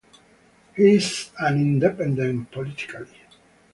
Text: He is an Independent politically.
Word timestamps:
He 0.75 0.95
is 0.95 1.29
an 1.37 1.59
Independent 1.61 2.49
politically. 2.49 3.19